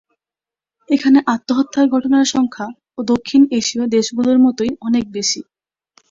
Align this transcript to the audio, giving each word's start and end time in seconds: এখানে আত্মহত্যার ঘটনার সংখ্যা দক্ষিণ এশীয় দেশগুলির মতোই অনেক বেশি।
এখানে 0.89 1.19
আত্মহত্যার 1.33 1.85
ঘটনার 1.87 2.25
সংখ্যা 2.33 2.65
দক্ষিণ 3.07 3.41
এশীয় 3.59 3.83
দেশগুলির 3.95 4.39
মতোই 4.45 4.71
অনেক 4.87 5.05
বেশি। 5.11 5.41